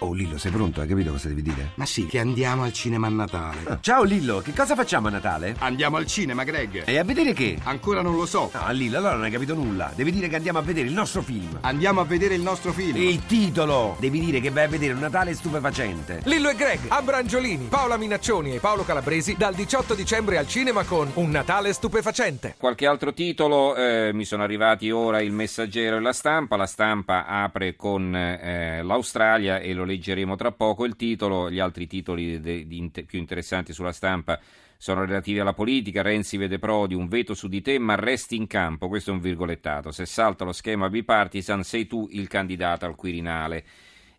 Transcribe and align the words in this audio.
Oh 0.00 0.12
Lillo, 0.12 0.38
sei 0.38 0.52
pronto? 0.52 0.80
Hai 0.80 0.86
capito 0.86 1.10
cosa 1.10 1.26
devi 1.26 1.42
dire? 1.42 1.72
Ma 1.74 1.84
sì, 1.84 2.06
che 2.06 2.20
andiamo 2.20 2.62
al 2.62 2.72
cinema 2.72 3.08
a 3.08 3.10
Natale. 3.10 3.58
Ah, 3.64 3.78
ciao 3.82 4.04
Lillo, 4.04 4.38
che 4.38 4.52
cosa 4.52 4.76
facciamo 4.76 5.08
a 5.08 5.10
Natale? 5.10 5.56
Andiamo 5.58 5.96
al 5.96 6.06
cinema, 6.06 6.44
Greg. 6.44 6.84
E 6.86 6.98
a 6.98 7.02
vedere 7.02 7.32
che? 7.32 7.58
Ancora 7.64 8.00
non 8.00 8.14
lo 8.14 8.24
so. 8.24 8.48
No, 8.54 8.70
Lillo, 8.70 8.98
allora 8.98 9.14
non 9.14 9.24
hai 9.24 9.32
capito 9.32 9.54
nulla. 9.54 9.90
Devi 9.96 10.12
dire 10.12 10.28
che 10.28 10.36
andiamo 10.36 10.60
a 10.60 10.62
vedere 10.62 10.86
il 10.86 10.92
nostro 10.92 11.20
film. 11.20 11.58
Andiamo 11.62 12.00
a 12.00 12.04
vedere 12.04 12.34
il 12.36 12.42
nostro 12.42 12.72
film. 12.72 12.96
Il 12.96 13.26
titolo! 13.26 13.96
Devi 13.98 14.20
dire 14.20 14.38
che 14.40 14.50
vai 14.50 14.64
a 14.64 14.68
vedere 14.68 14.92
un 14.92 15.00
Natale 15.00 15.34
stupefacente. 15.34 16.20
Lillo 16.26 16.48
e 16.50 16.54
Greg, 16.54 16.78
Abrangiolini, 16.86 17.66
Paola 17.68 17.96
Minaccioni 17.96 18.54
e 18.54 18.60
Paolo 18.60 18.84
Calabresi 18.84 19.34
dal 19.36 19.54
18 19.54 19.94
dicembre 19.94 20.38
al 20.38 20.46
cinema 20.46 20.84
con 20.84 21.10
Un 21.14 21.30
Natale 21.30 21.72
stupefacente. 21.72 22.54
Qualche 22.56 22.86
altro 22.86 23.12
titolo, 23.12 23.74
eh, 23.74 24.12
mi 24.14 24.24
sono 24.24 24.44
arrivati 24.44 24.92
ora 24.92 25.20
il 25.20 25.32
messaggero 25.32 25.96
e 25.96 26.00
la 26.00 26.12
stampa. 26.12 26.54
La 26.54 26.66
stampa 26.66 27.26
apre 27.26 27.74
con 27.74 28.14
eh, 28.14 28.80
l'Australia 28.84 29.58
e 29.58 29.72
lo 29.72 29.86
leggeremo 29.88 30.36
tra 30.36 30.52
poco 30.52 30.84
il 30.84 30.94
titolo, 30.94 31.50
gli 31.50 31.58
altri 31.58 31.88
titoli 31.88 32.40
de, 32.40 32.66
de, 32.66 32.90
de, 32.92 33.02
più 33.04 33.18
interessanti 33.18 33.72
sulla 33.72 33.92
stampa 33.92 34.38
sono 34.76 35.04
relativi 35.04 35.40
alla 35.40 35.52
politica. 35.52 36.02
Renzi 36.02 36.36
vede 36.36 36.60
Prodi 36.60 36.94
un 36.94 37.08
veto 37.08 37.34
su 37.34 37.48
di 37.48 37.60
te, 37.60 37.78
ma 37.78 37.96
resti 37.96 38.36
in 38.36 38.46
campo. 38.46 38.88
Questo 38.88 39.10
è 39.10 39.12
un 39.12 39.20
virgolettato. 39.20 39.90
Se 39.90 40.06
salta 40.06 40.44
lo 40.44 40.52
schema 40.52 40.88
bipartisan, 40.88 41.64
sei 41.64 41.86
tu 41.86 42.06
il 42.12 42.28
candidato 42.28 42.86
al 42.86 42.94
Quirinale. 42.94 43.64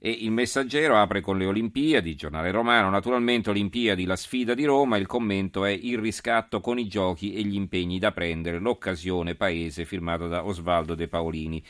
E 0.02 0.12
il 0.12 0.32
messaggero 0.32 0.98
apre 0.98 1.20
con 1.20 1.38
le 1.38 1.46
Olimpiadi, 1.46 2.16
giornale 2.16 2.52
romano, 2.52 2.90
naturalmente 2.90 3.50
Olimpiadi, 3.50 4.06
la 4.06 4.16
sfida 4.16 4.54
di 4.54 4.64
Roma, 4.64 4.96
il 4.96 5.08
commento 5.08 5.66
è 5.66 5.72
il 5.72 5.98
riscatto 5.98 6.62
con 6.62 6.80
i 6.80 6.88
giochi 6.88 7.34
e 7.34 7.42
gli 7.42 7.56
impegni 7.56 8.00
da 8.00 8.14
prendere, 8.14 8.60
l'occasione 8.60 9.36
paese 9.36 9.84
firmato 9.84 10.30
da 10.30 10.46
Osvaldo 10.46 10.96
De 10.96 11.10
Paolini. 11.10 11.62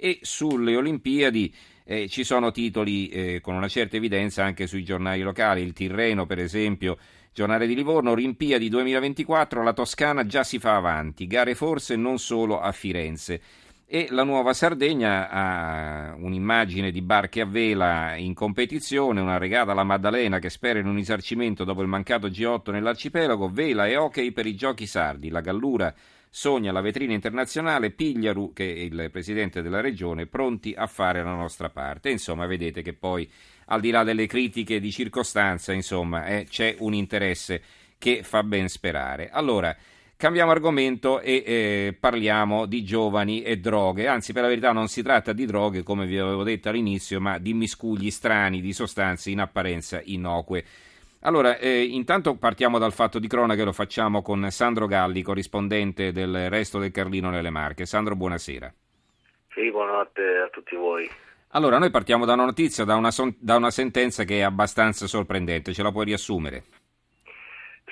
E 0.00 0.20
sulle 0.22 0.76
Olimpiadi 0.76 1.52
eh, 1.82 2.06
ci 2.06 2.22
sono 2.22 2.52
titoli 2.52 3.08
eh, 3.08 3.40
con 3.40 3.56
una 3.56 3.66
certa 3.66 3.96
evidenza 3.96 4.44
anche 4.44 4.68
sui 4.68 4.84
giornali 4.84 5.22
locali, 5.22 5.60
il 5.60 5.72
Tirreno 5.72 6.24
per 6.24 6.38
esempio, 6.38 6.98
giornale 7.32 7.66
di 7.66 7.74
Livorno, 7.74 8.12
Olimpiadi 8.12 8.68
2024, 8.68 9.60
la 9.64 9.72
Toscana 9.72 10.24
già 10.24 10.44
si 10.44 10.60
fa 10.60 10.76
avanti, 10.76 11.26
gare 11.26 11.56
forse 11.56 11.96
non 11.96 12.18
solo 12.18 12.60
a 12.60 12.70
Firenze. 12.70 13.40
E 13.86 14.06
la 14.10 14.22
nuova 14.22 14.52
Sardegna 14.52 15.28
ha 15.30 16.14
un'immagine 16.16 16.92
di 16.92 17.02
barche 17.02 17.40
a 17.40 17.46
vela 17.46 18.14
in 18.14 18.34
competizione, 18.34 19.20
una 19.20 19.36
regata 19.36 19.72
alla 19.72 19.82
Maddalena 19.82 20.38
che 20.38 20.50
spera 20.50 20.78
in 20.78 20.86
un 20.86 20.94
risarcimento 20.94 21.64
dopo 21.64 21.82
il 21.82 21.88
mancato 21.88 22.28
G8 22.28 22.70
nell'arcipelago, 22.70 23.48
vela 23.48 23.88
e 23.88 23.96
hockey 23.96 24.30
per 24.30 24.46
i 24.46 24.54
giochi 24.54 24.86
sardi. 24.86 25.28
La 25.28 25.40
Gallura 25.40 25.92
sogna 26.30 26.72
la 26.72 26.80
vetrina 26.80 27.12
internazionale, 27.12 27.90
Pigliaru, 27.90 28.52
che 28.52 28.74
è 28.74 28.78
il 28.78 29.08
presidente 29.10 29.62
della 29.62 29.80
regione, 29.80 30.26
pronti 30.26 30.74
a 30.76 30.86
fare 30.86 31.22
la 31.22 31.34
nostra 31.34 31.70
parte. 31.70 32.10
Insomma, 32.10 32.46
vedete 32.46 32.82
che 32.82 32.92
poi, 32.92 33.28
al 33.66 33.80
di 33.80 33.90
là 33.90 34.04
delle 34.04 34.26
critiche 34.26 34.80
di 34.80 34.90
circostanza, 34.90 35.72
insomma, 35.72 36.26
eh, 36.26 36.46
c'è 36.48 36.76
un 36.78 36.94
interesse 36.94 37.62
che 37.98 38.22
fa 38.22 38.42
ben 38.42 38.68
sperare. 38.68 39.28
Allora, 39.30 39.76
cambiamo 40.16 40.50
argomento 40.50 41.20
e 41.20 41.42
eh, 41.46 41.96
parliamo 41.98 42.66
di 42.66 42.84
giovani 42.84 43.42
e 43.42 43.58
droghe. 43.58 44.06
Anzi, 44.06 44.32
per 44.32 44.42
la 44.42 44.48
verità 44.48 44.72
non 44.72 44.88
si 44.88 45.02
tratta 45.02 45.32
di 45.32 45.46
droghe, 45.46 45.82
come 45.82 46.06
vi 46.06 46.18
avevo 46.18 46.42
detto 46.42 46.68
all'inizio, 46.68 47.20
ma 47.20 47.38
di 47.38 47.54
miscugli 47.54 48.10
strani 48.10 48.60
di 48.60 48.72
sostanze 48.72 49.30
in 49.30 49.40
apparenza 49.40 50.00
innocue. 50.04 50.64
Allora, 51.28 51.58
eh, 51.58 51.82
intanto 51.82 52.38
partiamo 52.38 52.78
dal 52.78 52.94
fatto 52.94 53.18
di 53.18 53.28
cronaca, 53.28 53.62
lo 53.62 53.74
facciamo 53.74 54.22
con 54.22 54.50
Sandro 54.50 54.86
Galli, 54.86 55.20
corrispondente 55.20 56.10
del 56.10 56.48
Resto 56.48 56.78
del 56.78 56.90
Carlino 56.90 57.28
nelle 57.28 57.50
Marche. 57.50 57.84
Sandro, 57.84 58.16
buonasera. 58.16 58.72
Sì, 59.52 59.70
buonanotte 59.70 60.22
a 60.22 60.48
tutti 60.48 60.74
voi. 60.74 61.06
Allora, 61.50 61.76
noi 61.76 61.90
partiamo 61.90 62.24
da 62.24 62.32
una 62.32 62.46
notizia, 62.46 62.84
da 62.86 62.96
una, 62.96 63.10
son- 63.10 63.36
da 63.38 63.56
una 63.56 63.70
sentenza 63.70 64.24
che 64.24 64.38
è 64.38 64.40
abbastanza 64.40 65.06
sorprendente, 65.06 65.74
ce 65.74 65.82
la 65.82 65.92
puoi 65.92 66.06
riassumere? 66.06 66.62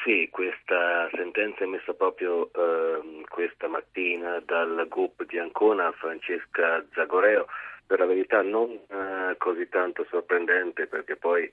Sì, 0.02 0.30
questa 0.30 1.10
sentenza 1.12 1.64
è 1.64 1.66
messa 1.66 1.92
proprio 1.92 2.50
eh, 2.54 3.22
questa 3.28 3.68
mattina 3.68 4.40
dal 4.46 4.86
GUP 4.88 5.26
di 5.26 5.36
Ancona, 5.36 5.92
Francesca 5.92 6.82
Zagoreo, 6.94 7.44
per 7.86 7.98
la 7.98 8.06
verità 8.06 8.40
non 8.40 8.70
eh, 8.70 9.36
così 9.36 9.68
tanto 9.68 10.06
sorprendente 10.08 10.86
perché 10.86 11.16
poi 11.16 11.52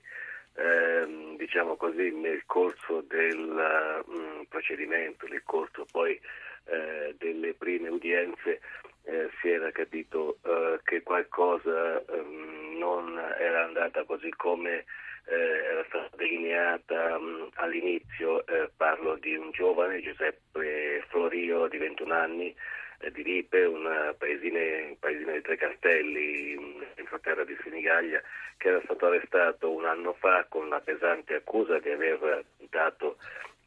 ehm, 0.56 1.38
diciamo 1.38 1.75
così, 1.75 2.12
nel 2.12 2.44
corso 2.46 3.02
del 3.02 4.03
mh, 4.06 4.16
mm, 4.16 4.41
procedimento, 4.50 5.28
nel 5.28 5.44
corso 5.44 5.86
poi 5.91 6.19
eh, 6.66 7.16
delle 7.18 7.53
prime 7.53 7.90
udienze 7.90 8.62
eh, 9.03 9.30
si 9.42 9.50
era 9.50 9.72
capito 9.72 10.38
eh, 10.44 10.80
che 10.84 11.03
qualcosa 11.03 12.02
ehm, 12.06 12.78
non 12.78 13.18
era 13.38 13.66
andata 13.66 14.03
così 14.06 14.30
come 14.30 14.86
eh, 15.25 15.34
era 15.34 15.84
stata 15.88 16.16
delineata 16.16 17.19
mh, 17.19 17.50
all'inizio, 17.56 18.46
eh, 18.47 18.69
parlo 18.75 19.16
di 19.16 19.36
un 19.36 19.52
giovane 19.52 20.02
Giuseppe 20.02 21.03
Florio 21.09 21.68
di 21.68 21.78
21 21.78 22.13
anni 22.13 22.56
di 23.12 23.22
Ripe, 23.22 23.66
un 23.66 24.16
paesino, 24.18 24.59
di 25.34 25.41
Tre 25.41 25.58
Castelli, 25.58 26.58
entroterra 26.96 27.44
di 27.44 27.58
Senigallia, 27.62 28.22
che 28.58 28.69
era 28.69 28.81
stato 28.84 29.08
arrestato 29.08 29.72
un 29.72 29.86
anno 29.86 30.14
fa 30.14 30.46
con 30.47 30.66
una 30.66 30.80
pesante 30.80 31.36
accusa 31.36 31.80
di 31.80 31.90
aver 31.90 32.46
tentato 32.58 33.18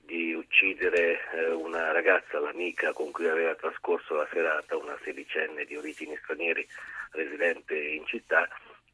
di 0.07 0.33
uccidere 0.33 1.21
eh, 1.33 1.51
una 1.51 1.91
ragazza, 1.93 2.39
l'amica 2.39 2.93
con 2.93 3.11
cui 3.11 3.29
aveva 3.29 3.55
trascorso 3.57 4.15
la 4.15 4.29
serata, 4.31 4.77
una 4.77 4.97
sedicenne 5.03 5.65
di 5.65 5.77
origini 5.77 6.17
stranieri 6.23 6.67
residente 7.11 7.77
in 7.77 8.07
città, 8.07 8.49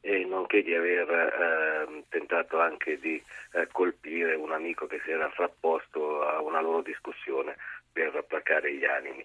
e 0.04 0.24
nonché 0.24 0.62
di 0.62 0.74
aver 0.74 1.08
eh, 1.08 2.02
tentato 2.08 2.58
anche 2.58 2.98
di 2.98 3.22
eh, 3.52 3.68
colpire 3.70 4.34
un 4.34 4.50
amico 4.50 4.86
che 4.86 5.00
si 5.04 5.12
era 5.12 5.30
frapposto 5.30 6.26
a 6.26 6.40
una 6.40 6.60
loro 6.60 6.82
discussione 6.82 7.56
per 7.92 8.24
placare 8.26 8.74
gli 8.74 8.84
animi. 8.84 9.24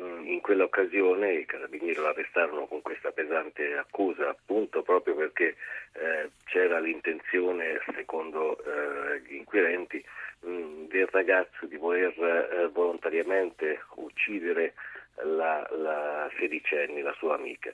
Mm, 0.00 0.26
in 0.28 0.40
quell'occasione 0.40 1.32
i 1.34 1.44
carabinieri 1.44 1.96
lo 1.96 2.08
arrestarono 2.08 2.66
con 2.66 2.80
questa 2.80 3.10
pesante 3.10 3.76
accusa 3.76 4.30
appunto 4.30 4.82
proprio 4.82 5.14
perché 5.14 5.56
eh, 5.92 6.30
c'era 6.44 6.78
l'intenzione, 6.78 7.80
secondo 7.94 8.56
eh, 8.64 9.20
gli 9.20 9.34
inquirenti, 9.34 10.02
mh, 10.40 10.50
mm, 10.50 10.84
del 10.86 11.06
ragazzo 11.10 11.66
di 11.66 11.76
voler 11.76 12.14
eh, 12.18 12.68
volontariamente 12.68 13.82
uccidere 13.96 14.72
la, 15.22 15.68
la 15.72 16.30
sedicenne, 16.38 17.02
la 17.02 17.14
sua 17.18 17.34
amica. 17.34 17.70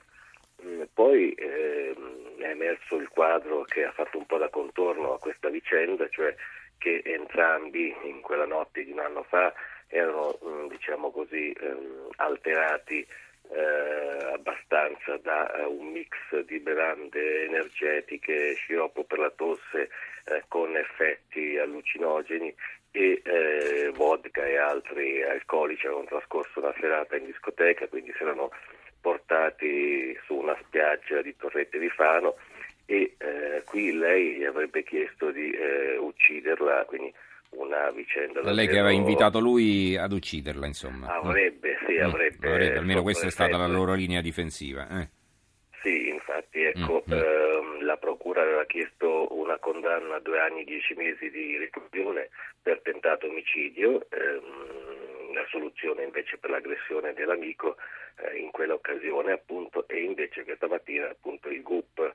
Mh, 0.63 0.67
mm, 0.67 0.81
poi 0.93 1.31
ehm, 1.31 2.39
è 2.39 2.49
emerso 2.49 2.97
il 2.97 3.07
quadro 3.07 3.63
che 3.63 3.85
ha 3.85 3.91
fatto 3.91 4.17
un 4.17 4.25
po' 4.25 4.37
da 4.37 4.49
contorno 4.49 5.13
a 5.13 5.19
questa 5.19 5.47
vicenda, 5.47 6.09
cioè 6.09 6.35
che 6.77 7.01
entrambi 7.05 7.95
in 8.03 8.19
quella 8.21 8.45
notte 8.45 8.83
di 8.83 8.91
un 8.91 8.99
anno 8.99 9.23
fa 9.23 9.53
erano 9.87 10.37
mm, 10.43 10.67
diciamo 10.67 11.11
così, 11.11 11.51
ehm, 11.51 12.09
alterati 12.17 13.05
eh, 13.49 14.33
abbastanza 14.33 15.17
da 15.17 15.53
eh, 15.55 15.63
un 15.63 15.91
mix 15.91 16.09
di 16.45 16.59
bevande 16.59 17.45
energetiche, 17.45 18.53
sciroppo 18.55 19.03
per 19.03 19.19
la 19.19 19.31
tosse 19.31 19.89
eh, 20.25 20.43
con 20.47 20.75
effetti 20.75 21.57
allucinogeni 21.57 22.53
e 22.91 23.21
eh, 23.23 23.91
vodka 23.93 24.45
e 24.45 24.57
altri 24.57 25.23
alcolici. 25.23 25.85
Avevano 25.85 26.07
trascorso 26.07 26.59
una 26.59 26.73
serata 26.79 27.15
in 27.15 27.25
discoteca, 27.25 27.87
quindi 27.87 28.11
si 28.15 28.23
erano 28.23 28.51
portati 28.99 30.17
su 30.25 30.35
una 30.35 30.57
spiaggia 30.63 31.21
di 31.21 31.35
Torrette 31.37 31.79
di 31.79 31.89
Fano 31.89 32.35
e 32.85 33.15
eh, 33.17 33.63
qui 33.65 33.93
lei 33.93 34.35
gli 34.35 34.43
avrebbe 34.43 34.83
chiesto 34.83 35.31
di 35.31 35.51
eh, 35.51 35.97
ucciderla, 35.97 36.85
quindi 36.85 37.13
una 37.57 37.91
vicenda. 37.91 38.41
Da 38.41 38.51
lei 38.51 38.67
che 38.67 38.79
aveva 38.79 38.91
invitato 38.91 39.39
lui 39.39 39.95
ad 39.97 40.11
ucciderla, 40.11 40.65
insomma. 40.65 41.07
Avrebbe, 41.07 41.77
sì, 41.85 41.97
avrebbe. 41.97 42.47
avrebbe 42.47 42.77
almeno 42.77 43.01
questa 43.01 43.27
è 43.27 43.31
stata 43.31 43.57
la 43.57 43.67
loro 43.67 43.93
linea 43.93 44.21
difensiva. 44.21 44.87
Eh. 45.01 45.09
Sì, 45.81 46.09
infatti, 46.09 46.63
ecco, 46.63 47.03
mm, 47.09 47.13
mm. 47.13 47.17
ehm, 47.17 47.85
la 47.85 47.97
Procura 47.97 48.41
aveva 48.41 48.65
chiesto 48.65 49.27
una 49.37 49.57
condanna 49.57 50.15
a 50.15 50.19
due 50.19 50.39
anni 50.39 50.61
e 50.61 50.65
dieci 50.65 50.93
mesi 50.95 51.29
di 51.29 51.57
reclusione 51.57 52.29
per 52.61 52.81
tentato 52.81 53.27
omicidio, 53.27 54.05
ehm, 54.09 55.33
la 55.33 55.45
soluzione 55.49 56.03
invece 56.03 56.37
per 56.37 56.49
l'aggressione 56.49 57.13
dell'amico 57.13 57.77
eh, 58.17 58.37
in 58.37 58.51
quell'occasione 58.51 59.31
appunto 59.31 59.87
e 59.87 60.01
invece 60.01 60.43
questa 60.43 60.67
mattina 60.67 61.09
appunto 61.09 61.49
il 61.49 61.61
GUP 61.61 62.13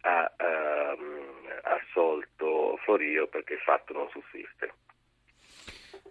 ha 0.00 0.32
ehm, 0.36 1.31
assolto 1.62 2.76
Florio 2.84 3.28
perché 3.28 3.54
il 3.54 3.60
fatto 3.60 3.92
non 3.92 4.08
sussiste. 4.10 4.72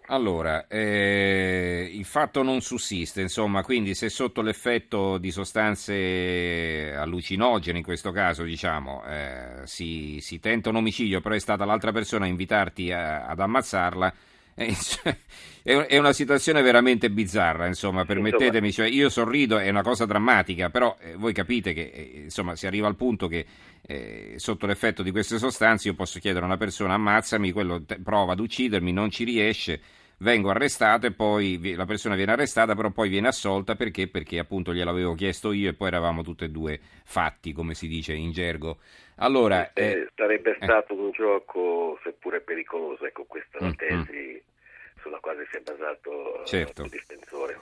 Allora, 0.06 0.66
eh, 0.66 1.88
il 1.92 2.04
fatto 2.04 2.42
non 2.42 2.60
sussiste, 2.60 3.20
insomma, 3.20 3.62
quindi 3.62 3.94
se 3.94 4.08
sotto 4.08 4.42
l'effetto 4.42 5.16
di 5.16 5.30
sostanze 5.30 6.92
allucinogene, 6.96 7.78
in 7.78 7.84
questo 7.84 8.10
caso, 8.10 8.42
diciamo, 8.42 9.04
eh, 9.06 9.60
si, 9.64 10.18
si, 10.20 10.40
tenta 10.40 10.70
un 10.70 10.76
omicidio, 10.76 11.20
però 11.20 11.36
è 11.36 11.38
stata 11.38 11.64
l'altra 11.64 11.92
persona 11.92 12.24
a 12.24 12.28
invitarti 12.28 12.90
a, 12.90 13.26
ad 13.26 13.38
ammazzarla, 13.38 14.12
è 15.62 15.98
una 15.98 16.12
situazione 16.12 16.60
veramente 16.62 17.10
bizzarra, 17.10 17.66
insomma, 17.66 18.04
permettetemi, 18.04 18.72
cioè, 18.72 18.86
io 18.88 19.08
sorrido, 19.08 19.58
è 19.58 19.68
una 19.68 19.82
cosa 19.82 20.04
drammatica, 20.04 20.70
però 20.70 20.96
eh, 21.00 21.14
voi 21.16 21.32
capite 21.32 21.72
che 21.72 21.90
eh, 21.94 22.20
insomma, 22.24 22.56
si 22.56 22.66
arriva 22.66 22.86
al 22.86 22.96
punto 22.96 23.28
che 23.28 23.46
eh, 23.82 24.34
sotto 24.36 24.66
l'effetto 24.66 25.02
di 25.02 25.10
queste 25.10 25.38
sostanze 25.38 25.88
io 25.88 25.94
posso 25.94 26.18
chiedere 26.18 26.44
a 26.44 26.48
una 26.48 26.56
persona 26.56 26.94
ammazzami, 26.94 27.52
quello 27.52 27.82
te- 27.84 28.00
prova 28.00 28.32
ad 28.32 28.40
uccidermi, 28.40 28.92
non 28.92 29.10
ci 29.10 29.24
riesce, 29.24 29.80
vengo 30.22 30.50
arrestato 30.50 31.06
e 31.06 31.12
poi 31.12 31.74
la 31.74 31.84
persona 31.84 32.14
viene 32.14 32.32
arrestata, 32.32 32.74
però 32.74 32.90
poi 32.90 33.08
viene 33.08 33.28
assolta 33.28 33.74
perché? 33.74 34.08
Perché 34.08 34.38
appunto 34.38 34.72
gliel'avevo 34.72 35.14
chiesto 35.14 35.52
io 35.52 35.70
e 35.70 35.74
poi 35.74 35.88
eravamo 35.88 36.22
tutti 36.22 36.44
e 36.44 36.48
due 36.48 36.80
fatti, 37.04 37.52
come 37.52 37.74
si 37.74 37.88
dice 37.88 38.14
in 38.14 38.32
gergo. 38.32 38.78
Allora, 39.16 39.72
eh, 39.72 39.84
eh, 39.84 40.08
sarebbe 40.14 40.56
eh. 40.58 40.64
stato 40.64 40.94
un 40.94 41.10
gioco, 41.10 41.98
seppure 42.02 42.40
pericoloso, 42.40 43.04
ecco 43.04 43.24
questa 43.24 43.58
è 43.58 43.62
la 43.62 43.68
mm, 43.68 43.72
tesi 43.72 44.42
mm. 44.42 45.00
sulla 45.00 45.18
quale 45.18 45.46
si 45.50 45.58
è 45.58 45.60
basato 45.60 46.42
certo. 46.46 46.82
il 46.84 46.90
difensore. 46.90 47.58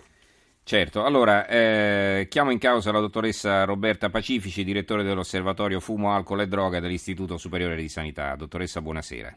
Certo, 0.62 1.04
allora 1.04 1.48
eh, 1.48 2.26
chiamo 2.28 2.52
in 2.52 2.58
causa 2.58 2.92
la 2.92 3.00
dottoressa 3.00 3.64
Roberta 3.64 4.08
Pacifici, 4.08 4.62
direttore 4.62 5.02
dell'Osservatorio 5.02 5.80
Fumo, 5.80 6.12
Alcol 6.12 6.42
e 6.42 6.46
Droga 6.46 6.78
dell'Istituto 6.78 7.38
Superiore 7.38 7.74
di 7.74 7.88
Sanità. 7.88 8.36
Dottoressa, 8.36 8.80
buonasera. 8.80 9.36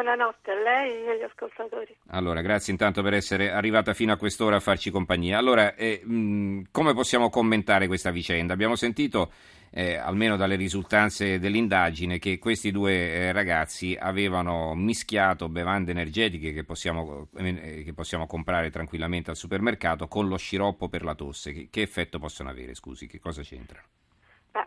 Buonanotte 0.00 0.50
a 0.50 0.54
lei 0.54 1.04
e 1.04 1.10
agli 1.10 1.22
ascoltatori. 1.22 1.94
Allora, 2.06 2.40
grazie 2.40 2.72
intanto 2.72 3.02
per 3.02 3.12
essere 3.12 3.52
arrivata 3.52 3.92
fino 3.92 4.14
a 4.14 4.16
quest'ora 4.16 4.56
a 4.56 4.60
farci 4.60 4.90
compagnia. 4.90 5.36
Allora, 5.36 5.74
eh, 5.74 6.00
mh, 6.02 6.68
come 6.70 6.94
possiamo 6.94 7.28
commentare 7.28 7.86
questa 7.86 8.10
vicenda? 8.10 8.54
Abbiamo 8.54 8.76
sentito, 8.76 9.30
eh, 9.70 9.96
almeno 9.96 10.36
dalle 10.36 10.56
risultanze 10.56 11.38
dell'indagine, 11.38 12.18
che 12.18 12.38
questi 12.38 12.70
due 12.70 12.94
eh, 12.94 13.32
ragazzi 13.32 13.94
avevano 14.00 14.74
mischiato 14.74 15.50
bevande 15.50 15.90
energetiche 15.90 16.54
che 16.54 16.64
possiamo, 16.64 17.28
eh, 17.36 17.82
che 17.84 17.92
possiamo, 17.92 18.26
comprare 18.26 18.70
tranquillamente 18.70 19.28
al 19.28 19.36
supermercato 19.36 20.08
con 20.08 20.28
lo 20.28 20.38
sciroppo 20.38 20.88
per 20.88 21.04
la 21.04 21.14
tosse. 21.14 21.52
Che, 21.52 21.68
che 21.70 21.82
effetto 21.82 22.18
possono 22.18 22.48
avere, 22.48 22.72
scusi? 22.72 23.06
Che 23.06 23.18
cosa 23.18 23.42
c'entrano? 23.42 23.84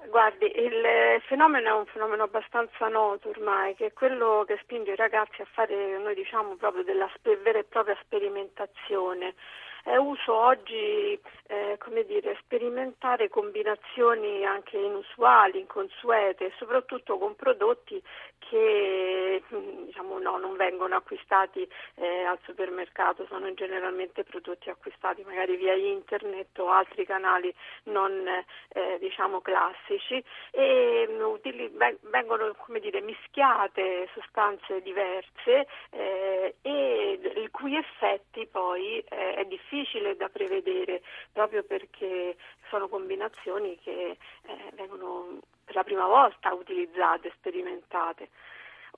Guardi, 0.10 0.52
il 0.60 1.22
fenomeno 1.28 1.68
è 1.68 1.72
un 1.72 1.86
fenomeno 1.86 2.24
abbastanza 2.24 2.88
noto 2.88 3.30
ormai, 3.30 3.76
che 3.76 3.88
è 3.88 3.94
quello 3.94 4.44
che 4.46 4.60
spinge 4.62 4.92
i 4.92 4.96
ragazzi 4.96 5.42
a 5.42 5.48
fare, 5.52 5.98
noi 5.98 6.14
diciamo, 6.14 6.56
proprio 6.56 6.84
della 6.84 7.10
vera 7.22 7.60
e 7.60 7.64
propria 7.64 7.98
sperimentazione 8.02 9.34
è 9.83 9.97
uso 9.97 10.33
oggi 10.33 11.19
eh, 11.47 11.77
come 11.77 12.06
dire, 12.06 12.38
sperimentare 12.39 13.27
combinazioni 13.27 14.45
anche 14.45 14.77
inusuali, 14.77 15.59
inconsuete, 15.59 16.53
soprattutto 16.57 17.18
con 17.18 17.35
prodotti 17.35 18.01
che 18.39 19.44
diciamo, 19.85 20.19
no, 20.19 20.38
non 20.38 20.56
vengono 20.56 20.95
acquistati 20.95 21.68
eh, 21.95 22.24
al 22.24 22.39
supermercato, 22.44 23.25
sono 23.27 23.53
generalmente 23.53 24.24
prodotti 24.24 24.69
acquistati 24.69 25.21
magari 25.25 25.57
via 25.57 25.74
internet 25.74 26.57
o 26.59 26.69
altri 26.69 27.06
canali 27.06 27.53
non 27.83 28.25
eh, 28.69 28.97
diciamo, 29.00 29.41
classici 29.41 30.24
e 30.51 31.07
mm, 31.09 32.00
vengono 32.09 32.56
dire, 32.80 33.01
mischiate 33.01 34.07
sostanze 34.13 34.81
diverse 34.81 35.68
eh, 35.89 36.56
e 36.62 37.19
i 37.35 37.50
cui 37.50 37.75
effetti 37.75 38.47
poi 38.47 39.00
eh, 39.00 39.33
è 39.35 39.45
difficile 39.45 39.73
difficile 39.74 40.16
da 40.16 40.30
prevedere 40.30 41.02
proprio 41.31 41.64
perché 41.64 42.36
sono 42.70 42.88
combinazioni 42.88 43.78
che 43.81 44.18
eh, 44.44 44.72
vengono 44.75 45.40
per 45.66 45.75
la 45.75 45.84
prima 45.84 46.06
volta 46.06 46.54
utilizzate, 46.54 47.31
sperimentate. 47.38 48.30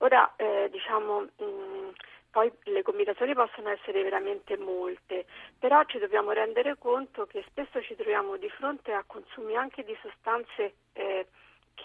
Ora, 0.00 0.34
eh, 0.36 0.68
diciamo, 0.70 1.20
mh, 1.20 1.44
mm, 1.44 1.88
poi 2.30 2.52
le 2.64 2.82
combinazioni 2.82 3.32
possono 3.32 3.70
essere 3.70 4.02
veramente 4.02 4.58
molte, 4.58 5.24
però 5.58 5.82
ci 5.84 5.98
dobbiamo 5.98 6.32
rendere 6.32 6.76
conto 6.78 7.24
che 7.24 7.42
spesso 7.48 7.80
ci 7.80 7.94
troviamo 7.96 8.36
di 8.36 8.50
fronte 8.50 8.92
a 8.92 9.04
consumi 9.06 9.56
anche 9.56 9.82
di 9.84 9.96
sostanze 10.02 10.74
eh, 10.92 11.26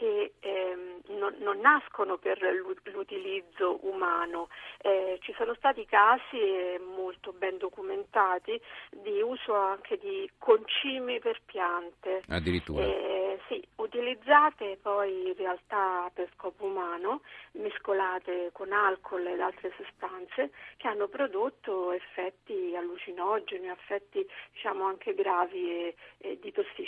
che 0.01 0.33
ehm, 0.39 1.19
non, 1.19 1.35
non, 1.41 1.59
nascono 1.59 2.17
per 2.17 2.41
l'utilizzo 2.85 3.85
umano. 3.85 4.49
Eh, 4.81 5.19
ci 5.21 5.31
sono 5.37 5.53
stati 5.53 5.85
casi 5.85 6.37
eh, 6.37 6.81
molto 6.83 7.33
ben 7.33 7.59
documentati 7.59 8.59
di 8.89 9.21
uso 9.21 9.53
anche 9.53 9.99
di 9.99 10.27
concimi 10.39 11.19
per 11.19 11.39
piante. 11.45 12.23
Addirittura. 12.29 12.83
Eh, 12.83 13.39
sì, 13.47 13.63
utilizzate 13.75 14.79
poi 14.81 15.27
in 15.27 15.35
realtà 15.35 16.09
per 16.11 16.29
scopo 16.33 16.65
umano, 16.65 17.21
mescolate 17.51 18.49
con 18.53 18.71
alcol 18.71 19.27
ed 19.27 19.39
altre 19.39 19.71
sostanze 19.77 20.49
che 20.77 20.87
hanno 20.87 21.09
prodotto 21.09 21.91
effetti 21.91 22.75
allucinogeni, 22.75 23.67
effetti 23.67 24.27
diciamo 24.53 24.85
anche 24.85 25.13
gravi 25.13 25.69
e, 25.69 25.95
e 26.17 26.39
di 26.41 26.51
tossicità, 26.51 26.80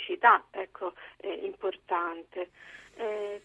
ecco, 0.50 0.94
importante. 1.42 2.50
Eh, 2.96 3.40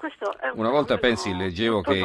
Una 0.53 0.69
volta 0.69 0.99
pensi, 0.99 1.35
leggevo 1.35 1.81
che, 1.81 2.03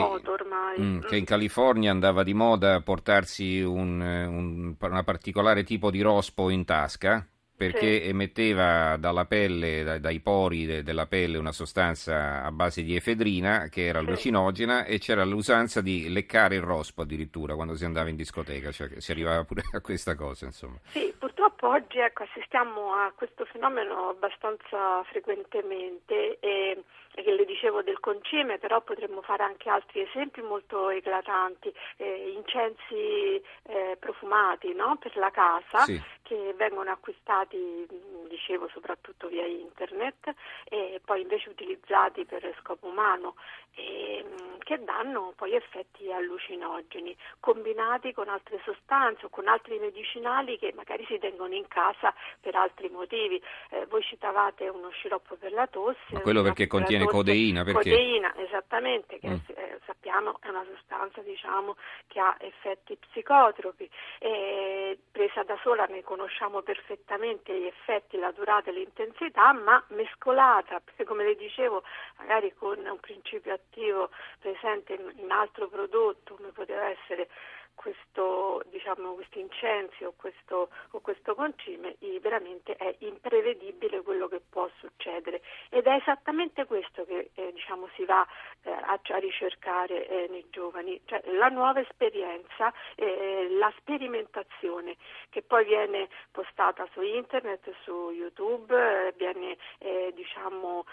mm, 0.81 1.01
che, 1.01 1.17
in 1.17 1.25
California 1.27 1.91
andava 1.91 2.23
di 2.23 2.33
moda 2.33 2.81
portarsi 2.81 3.61
un, 3.61 4.01
un, 4.01 4.75
una 4.79 5.03
particolare 5.03 5.63
tipo 5.63 5.91
di 5.91 6.01
rospo 6.01 6.49
in 6.49 6.65
tasca 6.65 7.27
perché 7.57 8.03
sì. 8.03 8.09
emetteva 8.09 8.97
dalla 8.97 9.27
pelle, 9.27 9.85
dai, 9.85 10.01
dai 10.01 10.21
pori 10.21 10.67
de, 10.67 10.83
della 10.83 11.07
pelle 11.07 11.39
una 11.39 11.53
sostanza 11.53 12.43
a 12.43 12.51
base 12.51 12.83
di 12.83 12.97
efedrina 12.97 13.69
che 13.69 13.87
era 13.87 14.01
allucinogena 14.01 14.85
e 14.85 14.99
c'era 14.99 15.25
l'usanza 15.25 15.81
di 15.81 16.09
leccare 16.09 16.57
il 16.57 16.63
rospo 16.63 17.03
addirittura 17.03 17.55
quando 17.55 17.77
si 17.77 17.85
andava 17.85 18.09
in 18.09 18.17
discoteca, 18.17 18.73
cioè 18.73 18.89
si 18.99 19.13
arrivava 19.13 19.45
pure 19.45 19.63
a 19.71 19.81
questa 19.81 20.15
cosa 20.15 20.47
insomma. 20.47 20.79
Sì, 20.87 21.13
purtroppo 21.17 21.34
oggi 21.61 21.99
ecco, 21.99 22.25
assistiamo 22.25 22.95
a 22.95 23.13
questo 23.15 23.45
fenomeno 23.47 24.09
abbastanza 24.11 25.03
frequentemente 25.05 26.39
e 26.41 26.83
che 27.23 27.33
le 27.33 27.45
dicevo 27.45 27.83
del 27.83 28.01
concime, 28.01 28.59
però 28.59 28.81
potremmo 28.81 29.23
fare 29.23 29.45
anche 29.45 29.69
altri 29.69 30.01
esempi 30.01 30.43
molto 30.43 30.91
eclatanti, 30.91 31.73
eh, 31.97 32.33
incensi 32.35 33.41
eh, 33.63 33.97
profumati 33.99 34.75
no? 34.75 34.97
per 34.97 35.17
la 35.17 35.31
casa 35.31 35.85
sì. 35.85 36.01
che 36.23 36.55
vengono 36.57 36.91
acquistati, 36.91 37.87
dicevo, 38.29 38.69
soprattutto 38.69 39.29
via 39.29 39.47
internet 39.47 40.35
e 40.65 41.01
poi 41.05 41.23
invece 41.23 41.51
utilizzati 41.51 42.25
per 42.25 42.53
scopo 42.61 42.89
umano 42.89 43.37
e, 43.75 44.25
che 44.59 44.83
danno 44.83 45.33
poi 45.37 45.55
effetti 45.55 46.11
allucinogeni 46.11 47.17
combinati 47.39 48.13
con 48.13 48.29
altre 48.29 48.61
sostanze 48.65 49.27
o 49.27 49.29
con 49.29 49.47
altri 49.47 49.79
medicinali 49.79 50.59
che 50.59 50.73
magari 50.75 51.05
si 51.07 51.19
tengono 51.35 51.55
in 51.55 51.67
casa 51.69 52.15
per 52.41 52.55
altri 52.55 52.89
motivi. 52.89 53.43
Eh, 53.71 53.87
voi 53.87 54.03
citavate 54.03 54.69
uno 54.69 54.91
sciroppo 54.91 55.37
per 55.37 55.53
la 55.53 55.67
tosse. 55.67 55.99
Ma 56.13 56.21
quello 56.21 56.43
perché 56.43 56.67
contiene 56.67 57.05
contiene 57.05 57.07
codeina, 57.07 57.65
perché? 57.65 57.91
Codeina, 57.91 58.35
esattamente, 58.37 59.19
che 59.19 59.29
mm. 59.29 59.39
eh, 59.55 59.81
sappiamo 59.85 60.39
è 60.41 60.49
una 60.49 60.65
sostanza 60.65 61.21
diciamo, 61.21 61.77
che 62.07 62.21
ha 62.21 62.37
effetti 62.39 62.97
psicotropi. 62.97 63.91
E 64.19 64.99
presa 65.11 65.43
da 65.43 65.59
sola 65.63 65.85
ne 65.87 66.03
conosciamo 66.03 66.63
perfettamente 66.63 67.59
gli 67.59 67.67
effetti, 67.67 68.19
la 68.19 68.31
durata 68.31 68.71
e 68.71 68.75
l'intensità, 68.75 69.53
ma 69.53 69.83
mescolata, 69.89 70.81
perché 70.85 71.05
come 71.05 71.25
le 71.25 71.35
dicevo, 71.35 71.83
magari 72.19 72.53
con 72.55 72.79
un 72.79 73.01
principio 73.01 73.53
attivo 73.53 74.11
presente 74.39 74.99
in 75.17 75.31
altro 75.31 75.69
prodotto, 75.69 76.35
come 76.35 76.51
poteva 76.51 76.89
essere 76.89 77.29
questo, 77.75 78.63
diciamo, 78.71 79.15
questo 79.15 79.39
incensio 79.39 80.09
o 80.09 80.15
questo, 80.17 80.71
o 80.91 81.01
questo 81.01 81.35
concime, 81.35 81.97
veramente 82.21 82.77
è 82.77 82.95
imprevedibile 83.01 84.03
quello 84.03 84.29
che 84.29 84.41
può 84.41 84.69
succedere. 84.79 85.43
Ed 85.69 85.87
è 85.87 85.95
esattamente 85.95 86.65
questo 86.65 87.05
che 87.05 87.31
eh, 87.35 87.53
diciamo, 87.53 87.89
si 87.95 88.05
va 88.05 88.27
eh, 88.63 88.71
a, 88.71 88.99
a, 89.03 89.19
ricercare 89.19 90.07
eh, 90.07 90.27
nei 90.31 90.47
giovani, 90.51 91.01
cioè 91.05 91.23
la 91.33 91.49
nuova 91.49 91.81
esperienza, 91.81 92.73
eh, 92.95 93.49
la 93.51 93.73
sperimentazione 93.79 94.97
che 95.31 95.43
poi 95.43 95.65
viene 95.65 96.09
postata 96.31 96.87
su 96.93 97.03
internet, 97.03 97.71
su 97.83 98.11
YouTube, 98.11 98.75
eh, 98.75 99.13
viene 99.17 99.57
eh, 99.79 100.13
diciamo, 100.15 100.85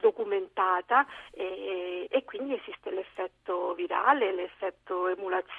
documentata 0.00 1.06
e, 1.32 2.06
e 2.10 2.24
quindi 2.24 2.54
esiste 2.54 2.90
l'effetto 2.90 3.74
virale, 3.74 4.32
l'effetto 4.32 5.08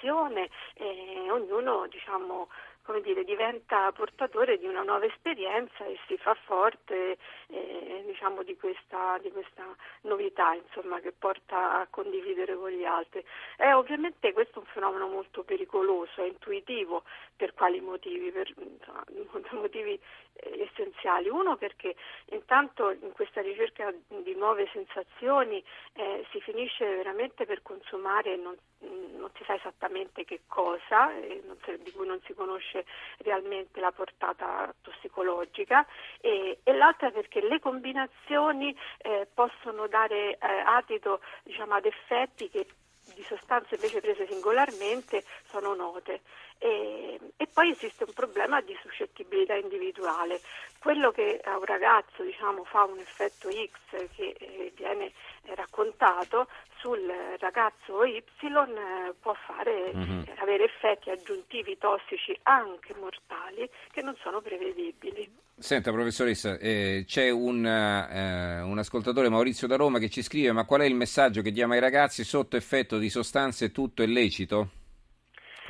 emulazione 0.01 0.49
e 0.75 1.29
ognuno 1.29 1.87
diciamo, 1.87 2.47
come 2.83 3.01
dire, 3.01 3.23
diventa 3.23 3.91
portatore 3.91 4.57
di 4.57 4.65
una 4.65 4.83
nuova 4.83 5.05
esperienza 5.05 5.85
e 5.85 5.99
si 6.07 6.17
fa 6.17 6.33
forte 6.45 7.17
eh, 7.47 8.03
diciamo, 8.05 8.43
di, 8.43 8.55
questa, 8.57 9.17
di, 9.21 9.31
questa, 9.31 9.63
novità 10.01 10.20
insomma, 10.53 10.99
che 10.99 11.11
porta 11.11 11.79
a 11.79 11.87
condividere 11.89 12.55
con 12.55 12.69
gli 12.69 12.83
altri. 12.83 13.23
È 13.55 13.71
ovviamente 13.73 14.33
questo 14.33 14.59
è 14.59 14.61
un 14.63 14.67
fenomeno 14.67 15.07
molto 15.07 15.43
pericoloso, 15.43 16.21
è 16.21 16.27
intuitivo 16.27 17.03
per 17.35 17.53
quali 17.53 17.79
motivi? 17.79 18.31
Per, 18.31 18.51
insomma, 18.57 19.03
motivi 19.61 19.99
eh, 20.33 20.69
essenziali. 20.69 21.29
Uno 21.29 21.57
perché 21.57 21.95
intanto 22.31 22.89
in 22.89 23.11
questa 23.13 23.41
ricerca 23.41 23.93
di 24.07 24.35
nuove 24.35 24.69
sensazioni 24.71 25.63
eh, 25.93 26.25
si 26.31 26.41
finisce 26.41 26.85
veramente 26.85 27.45
per 27.45 27.61
consumare 27.61 28.35
non, 28.35 28.55
non 28.79 29.29
si 29.35 29.43
sa 29.43 29.55
esattamente 29.55 30.25
che 30.25 30.41
cosa, 30.47 31.13
eh, 31.15 31.43
si, 31.63 31.77
di 31.83 31.91
cui 31.91 32.07
non 32.07 32.19
si 32.25 32.33
conosce 32.33 32.85
realmente 33.19 33.79
la 33.79 33.91
portata 33.91 34.73
tossicologica 35.21 35.85
e, 36.19 36.59
e 36.63 36.73
l'altra 36.73 37.11
perché 37.11 37.41
le 37.41 37.59
combinazioni 37.59 38.75
eh, 38.97 39.27
possono 39.33 39.87
dare 39.87 40.33
eh, 40.33 40.37
adito 40.65 41.21
diciamo, 41.43 41.75
ad 41.75 41.85
effetti 41.85 42.49
che 42.49 42.67
di 43.15 43.23
sostanze 43.23 43.75
invece 43.75 43.99
prese 43.99 44.27
singolarmente 44.27 45.23
sono 45.45 45.73
note. 45.73 46.21
E, 46.63 47.19
e, 47.37 47.47
poi 47.51 47.71
esiste 47.71 48.03
un 48.03 48.13
problema 48.13 48.61
di 48.61 48.77
suscettibilità 48.83 49.55
individuale. 49.55 50.39
Quello 50.77 51.09
che 51.09 51.41
a 51.43 51.57
un 51.57 51.65
ragazzo 51.65 52.21
diciamo, 52.21 52.63
fa 52.65 52.83
un 52.83 52.99
effetto 52.99 53.49
X 53.49 54.07
che 54.15 54.35
eh, 54.37 54.71
viene 54.75 55.11
raccontato 55.55 56.47
sul 56.79 57.11
ragazzo 57.39 58.03
Y 58.03 58.17
eh, 58.17 59.13
può 59.19 59.33
fare, 59.45 59.91
mm-hmm. 59.95 60.23
avere 60.37 60.65
effetti 60.65 61.09
aggiuntivi 61.09 61.77
tossici 61.77 62.37
anche 62.43 62.93
mortali 62.99 63.69
che 63.91 64.01
non 64.01 64.15
sono 64.21 64.41
prevedibili. 64.41 65.29
Senta 65.57 65.91
professoressa, 65.91 66.57
eh, 66.57 67.03
c'è 67.07 67.29
un, 67.29 67.65
eh, 67.65 68.61
un, 68.61 68.77
ascoltatore 68.77 69.29
Maurizio 69.29 69.67
da 69.67 69.75
Roma 69.75 69.99
che 69.99 70.09
ci 70.09 70.23
scrive 70.23 70.51
ma 70.51 70.65
qual 70.65 70.81
è 70.81 70.85
il 70.85 70.95
messaggio 70.95 71.41
che 71.41 71.51
diamo 71.51 71.73
ai 71.73 71.79
ragazzi 71.79 72.23
sotto 72.23 72.55
effetto 72.55 72.97
di 72.97 73.09
sostanze 73.09 73.71
tutto 73.71 74.01
è 74.01 74.07
lecito? 74.07 74.80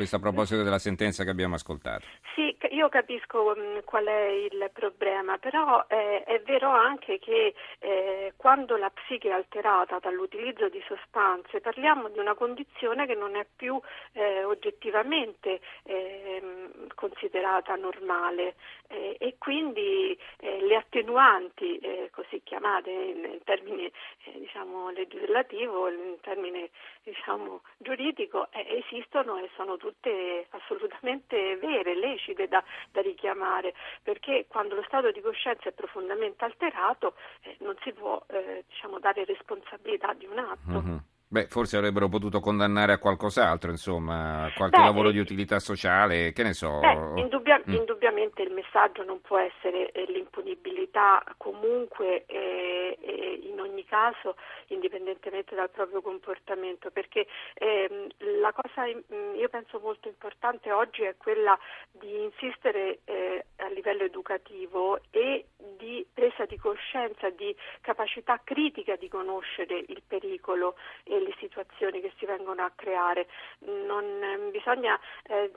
Questo 0.01 0.17
a 0.17 0.20
proposito 0.20 0.63
della 0.63 0.79
sentenza 0.79 1.24
che 1.24 1.29
abbiamo 1.29 1.53
ascoltato. 1.53 2.08
Sì, 2.34 2.58
io 2.81 2.89
capisco 2.89 3.53
mh, 3.55 3.61
mm, 3.61 3.77
qual 3.85 4.05
è 4.05 4.25
il 4.51 4.69
problema, 4.73 5.38
però 5.38 5.85
eh, 5.88 6.23
è 6.23 6.41
vero 6.41 6.69
anche 6.69 7.19
che 7.19 7.53
eh, 7.79 8.33
quando 8.35 8.75
la 8.75 8.89
psiche 8.89 9.29
è 9.29 9.33
alterata 9.33 10.00
dall'utilizzo 10.00 10.67
di 10.67 10.81
sostanze 10.88 11.61
parliamo 11.61 12.09
di 12.09 12.17
una 12.17 12.33
condizione 12.33 13.05
che 13.05 13.13
non 13.13 13.35
è 13.35 13.45
più 13.55 13.79
eh, 14.13 14.43
oggettivamente 14.43 15.61
ehm, 15.83 16.88
considerata 16.95 17.75
normale. 17.75 18.55
Eh, 18.88 19.15
e 19.19 19.35
quindi 19.38 20.17
eh, 20.39 20.61
le 20.61 20.75
attenuanti, 20.75 21.77
eh, 21.77 22.09
così 22.11 22.41
chiamate 22.43 22.89
in, 22.89 23.23
in 23.23 23.43
termini 23.45 23.89
diciamo, 24.33 24.89
legislativo, 24.89 25.88
in 25.88 26.17
termine 26.21 26.69
diciamo, 27.03 27.61
giuridico, 27.77 28.50
esistono 28.51 29.38
e 29.38 29.50
sono 29.55 29.77
tutte 29.77 30.47
assolutamente 30.50 31.55
vere, 31.57 31.95
lecite 31.95 32.47
da, 32.50 32.61
da, 32.91 33.01
richiamare, 33.01 33.73
perché 34.03 34.45
quando 34.47 34.75
lo 34.75 34.83
stato 34.83 35.11
di 35.11 35.21
coscienza 35.21 35.69
è 35.69 35.71
profondamente 35.71 36.43
alterato 36.45 37.15
eh, 37.41 37.55
non 37.59 37.75
si 37.83 37.91
può 37.93 38.23
eh, 38.27 38.65
diciamo, 38.67 38.99
dare 38.99 39.25
responsabilità 39.25 40.13
di 40.13 40.25
un 40.25 40.37
atto. 40.37 40.81
Mm-hmm. 40.81 40.97
Beh, 41.31 41.47
forse 41.47 41.77
avrebbero 41.77 42.09
potuto 42.09 42.41
condannare 42.41 42.91
a 42.91 42.97
qualcos'altro, 42.97 43.71
insomma, 43.71 44.43
a 44.43 44.51
qualche 44.53 44.79
Beh, 44.79 44.83
lavoro 44.83 45.11
di 45.11 45.19
utilità 45.19 45.59
sociale, 45.59 46.33
che 46.33 46.43
ne 46.43 46.51
so. 46.51 46.79
Beh, 46.79 47.21
indubbia- 47.21 47.61
mm. 47.69 47.73
Indubbiamente 47.73 48.41
il 48.41 48.51
messaggio 48.51 49.05
non 49.05 49.21
può 49.21 49.38
essere 49.38 49.91
eh, 49.91 50.03
l'impunibilità 50.11 51.23
comunque 51.38 52.25
eh, 52.25 52.97
eh, 53.00 53.39
in 53.43 53.61
ogni 53.61 53.85
caso, 53.85 54.35
indipendentemente 54.67 55.55
dal 55.55 55.69
proprio 55.69 56.01
comportamento, 56.01 56.91
perché 56.91 57.25
ehm, 57.53 58.07
la 58.41 58.51
cosa 58.51 58.85
mm, 58.85 59.35
io 59.35 59.47
penso 59.47 59.79
molto 59.79 60.09
importante 60.09 60.69
oggi 60.73 61.03
è 61.03 61.15
quella 61.15 61.57
di 61.91 62.23
insistere 62.23 63.00
eh, 63.05 63.45
a 63.57 63.69
livello 63.69 64.03
educativo 64.03 65.00
e 65.11 65.45
di 65.77 66.05
presa 66.13 66.43
di 66.45 66.57
coscienza, 66.57 67.29
di 67.29 67.55
capacità 67.79 68.41
critica 68.43 68.97
di 68.97 69.07
conoscere 69.07 69.83
il 69.88 70.01
pericolo 70.05 70.75
e 71.21 71.25
le 71.25 71.35
situazioni 71.39 72.01
che 72.01 72.11
si 72.17 72.25
vengono 72.25 72.63
a 72.63 72.71
creare. 72.75 73.27
Non 73.59 74.03
eh, 74.03 74.37
bisogna, 74.51 74.99
eh, 75.23 75.51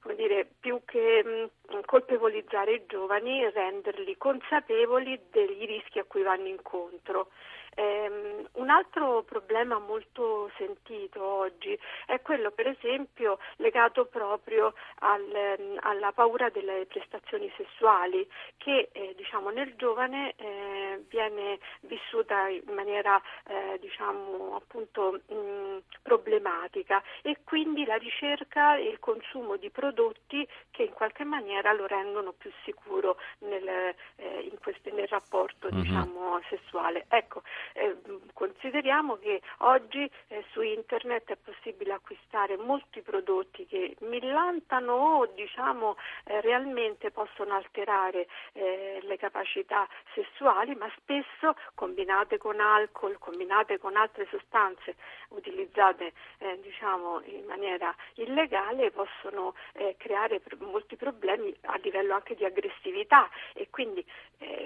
come 0.00 0.14
dire, 0.14 0.48
più 0.58 0.82
che 0.84 1.50
colpevolizzare 1.84 2.74
i 2.74 2.86
giovani, 2.86 3.48
renderli 3.50 4.16
consapevoli 4.16 5.20
dei 5.30 5.66
rischi 5.66 5.98
a 5.98 6.04
cui 6.04 6.22
vanno 6.22 6.46
incontro. 6.46 7.28
Um, 7.74 8.46
un 8.60 8.68
altro 8.68 9.22
problema 9.22 9.78
molto 9.78 10.50
sentito 10.58 11.24
oggi 11.24 11.78
è 12.04 12.20
quello 12.20 12.50
per 12.50 12.66
esempio 12.66 13.38
legato 13.56 14.04
proprio 14.04 14.74
al, 14.98 15.56
um, 15.58 15.78
alla 15.80 16.12
paura 16.12 16.50
delle 16.50 16.84
prestazioni 16.84 17.50
sessuali 17.56 18.28
che 18.58 18.90
eh, 18.92 19.14
diciamo, 19.16 19.48
nel 19.48 19.74
giovane 19.76 20.34
eh, 20.36 21.02
viene 21.08 21.60
vissuta 21.80 22.48
in 22.48 22.74
maniera 22.74 23.18
eh, 23.46 23.78
diciamo, 23.80 24.60
appunto, 25.02 25.20
mh, 25.34 25.82
problematica 26.02 27.02
e 27.22 27.38
quindi 27.44 27.84
la 27.84 27.96
ricerca 27.96 28.76
e 28.76 28.88
il 28.88 28.98
consumo 28.98 29.56
di 29.56 29.70
prodotti 29.70 30.46
che 30.70 30.84
in 30.84 30.92
qualche 30.92 31.24
maniera 31.24 31.72
lo 31.72 31.86
rendono 31.86 32.32
più 32.32 32.50
sicuro 32.64 33.16
nel, 33.38 33.94
eh, 34.16 34.52
queste, 34.60 34.90
nel 34.92 35.08
rapporto 35.08 35.68
mm-hmm. 35.72 35.82
diciamo, 35.82 36.40
sessuale. 36.48 37.06
Ecco, 37.08 37.42
eh, 37.74 37.96
consideriamo 38.32 39.16
che 39.16 39.40
oggi 39.58 40.08
eh, 40.28 40.44
su 40.50 40.60
internet 40.60 41.30
è 41.30 41.36
possibile 41.36 41.92
acquistare 41.92 42.56
molti 42.56 43.00
prodotti 43.00 43.66
che 43.66 43.96
millantano 44.00 44.92
o 44.92 45.26
diciamo, 45.26 45.96
eh, 46.24 46.40
realmente 46.40 47.10
possono 47.10 47.54
alterare 47.54 48.26
eh, 48.52 48.98
le 49.02 49.16
capacità 49.16 49.86
sessuali, 50.14 50.74
ma 50.74 50.90
spesso 50.96 51.54
combinate 51.74 52.38
con 52.38 52.60
alcol, 52.60 53.18
combinate 53.18 53.78
con 53.78 53.96
altre 53.96 54.26
sostanze 54.30 54.91
utilizzate 55.28 56.12
eh, 56.38 56.58
diciamo, 56.62 57.22
in 57.24 57.44
maniera 57.46 57.94
illegale 58.14 58.90
possono 58.90 59.54
eh, 59.72 59.96
creare 59.98 60.40
molti 60.58 60.96
problemi 60.96 61.54
a 61.62 61.78
livello 61.82 62.14
anche 62.14 62.34
di 62.34 62.44
aggressività 62.44 63.28
e 63.54 63.68
quindi 63.70 64.04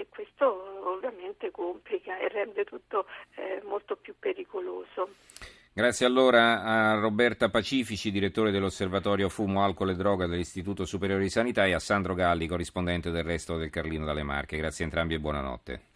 questo 0.09 0.89
ovviamente 0.89 1.51
complica 1.51 2.17
e 2.19 2.29
rende 2.29 2.65
tutto 2.65 3.07
eh, 3.35 3.61
molto 3.65 3.97
più 3.97 4.15
pericoloso. 4.19 5.11
Grazie 5.73 6.07
allora 6.07 6.63
a 6.63 6.99
Roberta 6.99 7.51
Pacifici, 7.51 8.11
direttore 8.11 8.51
dell'Osservatorio 8.51 9.29
Fumo, 9.29 9.63
Alcol 9.63 9.91
e 9.91 9.95
Droga 9.95 10.27
dell'Istituto 10.27 10.87
Superiore 10.87 11.23
di 11.23 11.29
Sanità 11.29 11.67
e 11.67 11.75
a 11.75 11.79
Sandro 11.79 12.15
Galli, 12.15 12.47
corrispondente 12.47 13.11
del 13.11 13.25
resto 13.25 13.59
del 13.59 13.69
Carlino 13.69 14.07
dalle 14.07 14.23
Marche. 14.23 14.57
Grazie 14.57 14.85
a 14.85 14.87
entrambi 14.87 15.15
e 15.15 15.19
buonanotte. 15.19 15.81